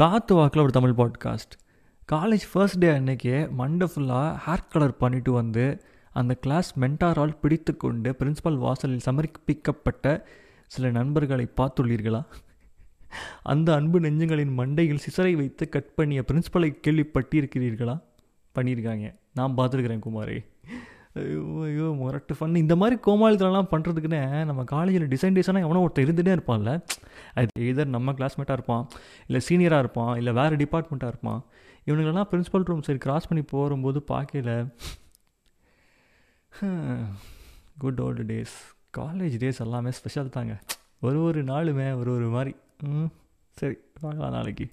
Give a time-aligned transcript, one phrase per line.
[0.00, 1.54] காற்று வாக்கில் ஒரு Tamil podcast
[2.12, 8.16] college first day அன்னைக்கே மண்டை ஃபுல்லாக ஹேர் கலர் பண்ணிட்டு வந்து அந்த கிளாஸ் மென்டாரால் பிடித்து கொண்டு
[8.18, 10.22] பிரின்ஸிபால் வாசலில் சமர்ப்பிக்கப்பட்ட
[10.66, 12.24] சில நண்பர்களை பார்த்துள்ளீர்களா?
[13.42, 18.02] அந்த அன்பு நெஞ்சங்களின் மண்டையில் சிசரை வைத்து கட் பண்ணிய பிரின்ஸிபலை கேள்விப்பட்டிருக்கிறீர்களா?
[18.54, 19.14] பண்ணியிருக்காங்க.
[19.34, 20.42] நான் பார்த்துருக்குறேன் குமாரி.
[21.14, 26.38] ஐயோ ஐயோ முரட்டு ஃபன் இந்த மாதிரி கோமாளித்தனம்லாம் பண்ணுறதுக்குன்னு நம்ம காலேஜில் டிசைன் டிசைனாக எவனோ ஒருத்தர் இருந்துகிட்டே
[26.38, 26.82] இருப்பான்ல.
[27.34, 28.84] அது எதர் நம்ம கிளாஸ்மேட்டாக இருப்பான்
[29.26, 31.40] இல்லை சீனியராக இருப்பான் இல்லை வேறு டிபார்ட்மெண்ட்டாக இருப்பான்.
[31.86, 34.50] இவனுங்களெல்லாம் பிரின்ஸிபல் ரூம் சரி கிராஸ் பண்ணி போகும்போது பார்க்கல
[37.78, 38.56] good old days
[38.98, 40.54] college days எல்லாமே ஸ்பெஷல் தாங்க.
[41.00, 42.52] ஒரு ஒரு நாளுமே ஒரு ஒரு மாதிரி.
[42.84, 43.10] ம்
[43.60, 44.66] சரி பார்க்கலாம் நாளைக்கு.